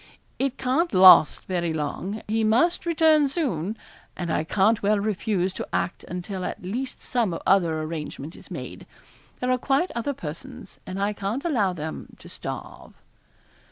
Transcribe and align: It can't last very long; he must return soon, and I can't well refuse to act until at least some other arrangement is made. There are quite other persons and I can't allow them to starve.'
It 0.39 0.57
can't 0.57 0.95
last 0.95 1.43
very 1.45 1.73
long; 1.73 2.23
he 2.27 2.43
must 2.43 2.87
return 2.87 3.29
soon, 3.29 3.77
and 4.17 4.33
I 4.33 4.43
can't 4.43 4.81
well 4.81 4.99
refuse 4.99 5.53
to 5.53 5.67
act 5.71 6.03
until 6.05 6.43
at 6.43 6.63
least 6.63 6.99
some 6.99 7.37
other 7.45 7.79
arrangement 7.83 8.35
is 8.35 8.49
made. 8.49 8.87
There 9.41 9.51
are 9.51 9.59
quite 9.59 9.91
other 9.93 10.13
persons 10.13 10.79
and 10.87 10.99
I 10.99 11.13
can't 11.13 11.45
allow 11.45 11.73
them 11.73 12.15
to 12.17 12.27
starve.' 12.27 12.95